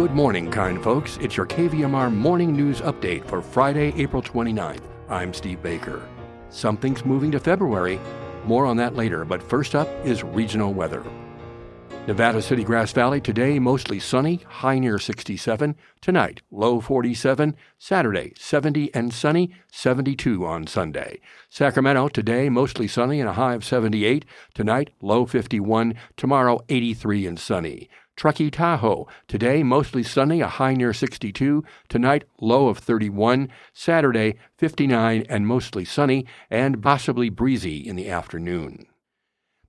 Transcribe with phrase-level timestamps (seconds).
[0.00, 1.18] Good morning, kind folks.
[1.18, 4.80] It's your KVMR morning news update for Friday, April 29th.
[5.10, 6.08] I'm Steve Baker.
[6.48, 8.00] Something's moving to February.
[8.46, 11.04] More on that later, but first up is regional weather.
[12.06, 15.76] Nevada City Grass Valley today mostly sunny, high near 67.
[16.00, 17.54] Tonight, low 47.
[17.76, 21.20] Saturday, 70 and sunny, 72 on Sunday.
[21.50, 24.24] Sacramento today mostly sunny and a high of 78.
[24.54, 25.94] Tonight, low 51.
[26.16, 27.90] Tomorrow, 83 and sunny.
[28.16, 29.06] Truckee Tahoe.
[29.28, 31.64] Today, mostly sunny, a high near 62.
[31.88, 33.48] Tonight, low of 31.
[33.72, 38.86] Saturday, 59 and mostly sunny, and possibly breezy in the afternoon.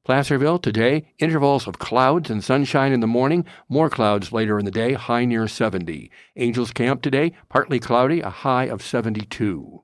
[0.03, 4.71] Placerville today, intervals of clouds and sunshine in the morning, more clouds later in the
[4.71, 6.09] day, high near 70.
[6.35, 9.83] Angels Camp today, partly cloudy, a high of 72.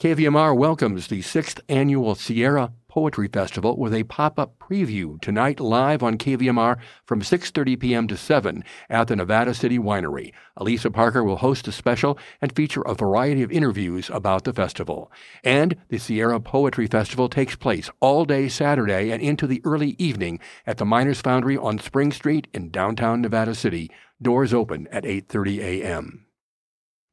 [0.00, 6.16] KVMR welcomes the sixth annual Sierra Poetry Festival with a pop-up preview tonight live on
[6.16, 8.08] KVMR from 6:30 p.m.
[8.08, 10.32] to 7 at the Nevada City Winery.
[10.56, 15.12] Elisa Parker will host a special and feature a variety of interviews about the festival.
[15.44, 20.40] And the Sierra Poetry Festival takes place all day Saturday and into the early evening
[20.66, 23.90] at the Miners Foundry on Spring Street in downtown Nevada City.
[24.22, 26.25] Doors open at 8:30 a.m.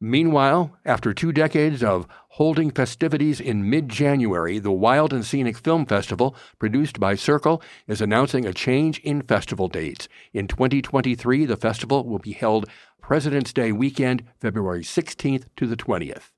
[0.06, 5.86] Meanwhile, after two decades of holding festivities in mid January, the Wild and Scenic Film
[5.86, 10.09] Festival, produced by SYRCL, is announcing a change in festival dates.
[10.34, 12.66] In 2023, the festival will be held
[13.02, 16.31] President's Day weekend, February 16th to the 20th.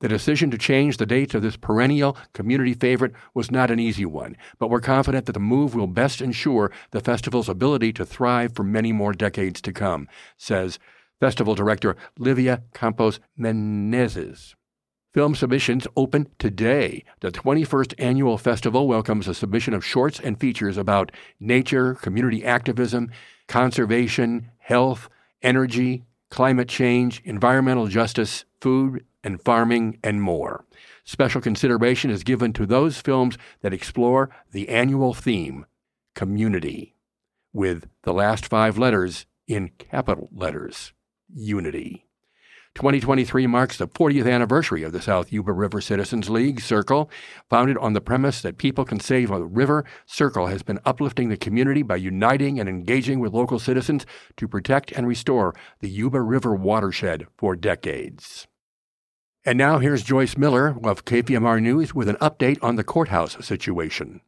[0.00, 4.06] The decision to change the dates of this perennial community favorite was not an easy
[4.06, 8.56] one, but we're confident that the move will best ensure the festival's ability to thrive
[8.56, 10.80] for many more decades to come, says
[11.20, 14.54] Festival Director Livia Campos Menezes.
[15.12, 17.02] Film submissions open today.
[17.20, 21.10] The 21st annual festival welcomes a submission of shorts and features about
[21.40, 23.10] nature, community activism,
[23.48, 25.08] conservation, health,
[25.42, 30.64] energy, climate change, environmental justice, food and farming, and more.
[31.02, 35.66] Special consideration is given to those films that explore the annual theme,
[36.14, 36.94] community,
[37.52, 40.92] with the last five letters in capital letters
[41.28, 42.08] unity.
[42.74, 47.08] 2023 marks the 40th anniversary of the South Yuba River Citizens League, SYRCL.
[47.50, 51.36] Founded on the premise that people can save a river, SYRCL has been uplifting the
[51.36, 54.06] community by uniting and engaging with local citizens
[54.36, 58.46] to protect and restore the Yuba River watershed for decades.
[59.44, 64.20] And now here's Joyce Miller of KVMR News with an update on the courthouse situation.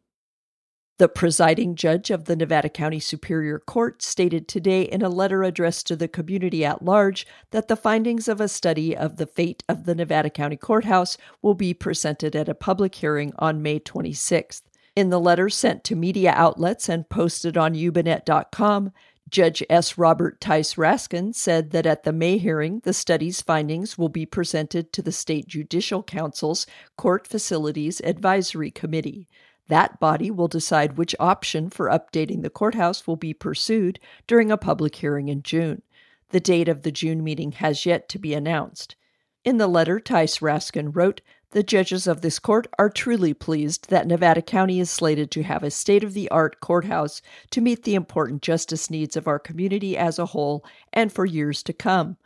[1.01, 5.87] The presiding judge of the Nevada County Superior Court stated today in a letter addressed
[5.87, 9.87] to the community at large that the findings of a study of the fate of
[9.87, 14.61] the Nevada County Courthouse will be presented at a public hearing on May 26th.
[14.95, 18.93] In the letter sent to media outlets and posted on yubanet.com,
[19.31, 19.97] Judge S.
[19.97, 24.93] Robert Tice Raskin said that at the May hearing, the study's findings will be presented
[24.93, 26.67] to the State Judicial Council's
[26.99, 29.29] Court Facilities Advisory Committee.
[29.71, 34.57] That body will decide which option for updating the courthouse will be pursued during a
[34.57, 35.83] public hearing in June.
[36.31, 38.97] The date of the June meeting has yet to be announced.
[39.45, 41.21] In the letter, Tice Raskin wrote,
[41.53, 45.63] The judges of this court are truly pleased that Nevada County is slated to have
[45.63, 49.97] a state of the art courthouse to meet the important justice needs of our community
[49.97, 52.17] as a whole and for years to come.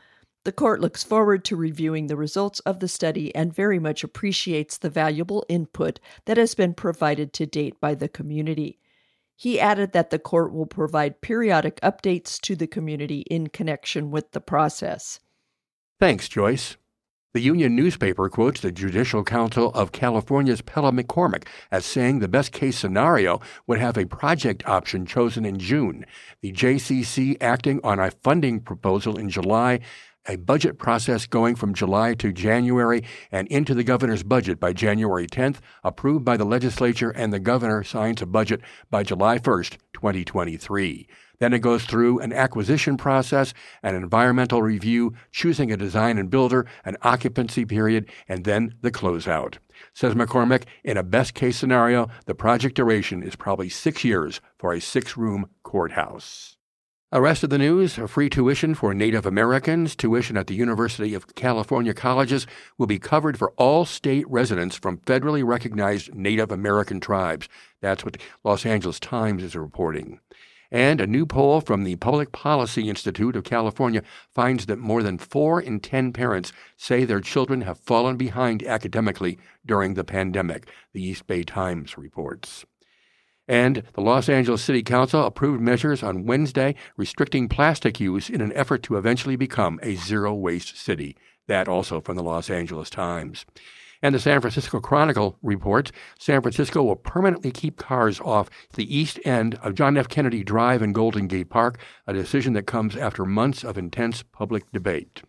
[0.44, 4.76] The court looks forward to reviewing the results of the study and very much appreciates
[4.76, 8.78] the valuable input that has been provided to date by the community.
[9.36, 14.32] He added that the court will provide periodic updates to the community in connection with
[14.32, 15.18] the process.
[15.98, 16.76] Thanks, Joyce.
[17.32, 22.52] The Union newspaper quotes the Judicial Council of California's Pella McCormick as saying the best
[22.52, 26.06] case scenario would have a project option chosen in June.
[26.42, 29.80] The JCC acting on a funding proposal in July
[30.26, 35.26] a budget process going from July to January and into the governor's budget by January
[35.26, 38.60] 10th, approved by the legislature, and the governor signs a budget
[38.90, 41.08] by July 1st, 2023.
[41.38, 46.66] Then it goes through an acquisition process, an environmental review, choosing a design and builder,
[46.84, 49.58] an occupancy period, and then the closeout.
[49.92, 54.72] Says McCormick, in a best case scenario, the project duration is probably six years for
[54.72, 56.56] a six room courthouse.
[57.14, 59.94] The rest of the news free tuition for Native Americans.
[59.94, 62.44] Tuition at the University of California colleges
[62.76, 67.48] will be covered for all state residents from federally recognized Native American tribes.
[67.80, 70.18] That's what the Los Angeles Times is reporting.
[70.72, 74.02] And a new poll from the Public Policy Institute of California
[74.34, 79.38] finds that more than four in 10 parents say their children have fallen behind academically
[79.64, 82.64] during the pandemic, the East Bay Times reports.
[83.46, 88.52] And the Los Angeles City Council approved measures on Wednesday restricting plastic use in an
[88.54, 91.16] effort to eventually become a zero waste city.
[91.46, 93.44] That also from the Los Angeles Times.
[94.00, 99.18] And the San Francisco Chronicle reports San Francisco will permanently keep cars off the east
[99.24, 100.08] end of John F.
[100.08, 104.70] Kennedy Drive and Golden Gate Park, a decision that comes after months of intense public
[104.72, 105.22] debate.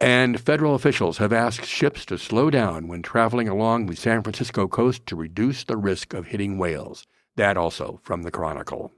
[0.00, 4.68] And federal officials have asked ships to slow down when traveling along the San Francisco
[4.68, 7.06] coast to reduce the risk of hitting whales.
[7.36, 8.92] That also from the Chronicle.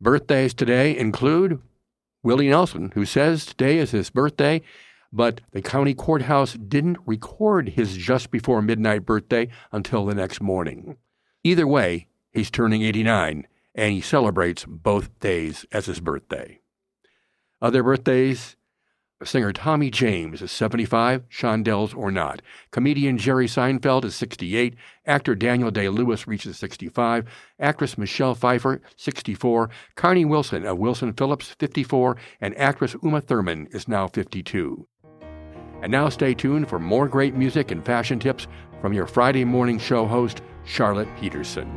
[0.00, 1.60] Birthdays today include
[2.22, 4.62] Willie Nelson, who says today is his birthday,
[5.12, 10.96] but the county courthouse didn't record his just before midnight birthday until the next morning.
[11.44, 16.60] Either way, he's turning 89, and he celebrates both days as his birthday.
[17.62, 18.56] Other birthdays
[19.22, 22.40] Singer Tommy James is 75, Shondells or not.
[22.70, 24.74] Comedian Jerry Seinfeld is 68.
[25.04, 27.26] Actor Daniel Day Lewis reaches 65.
[27.58, 29.68] Actress Michelle Pfeiffer, 64.
[29.94, 32.16] Carnie Wilson of Wilson Phillips, 54.
[32.40, 34.86] And actress Uma Thurman is now 52.
[35.82, 38.46] And now stay tuned for more great music and fashion tips
[38.80, 41.68] from your Friday morning show host, Charlotte Peterson.